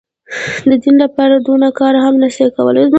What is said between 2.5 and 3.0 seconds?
کولاى.